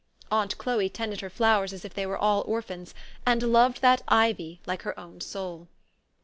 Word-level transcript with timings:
Aunt 0.31 0.57
Chloe 0.57 0.89
tended 0.89 1.21
her 1.21 1.29
flowers 1.29 1.73
as 1.73 1.85
if 1.85 1.93
they 1.93 2.07
were 2.07 2.17
all 2.17 2.41
orphans, 2.47 2.95
and 3.23 3.43
loved 3.43 3.81
that 3.83 4.01
ivy 4.07 4.59
like 4.65 4.81
her 4.81 4.99
own 4.99 5.21
soul. 5.21 5.67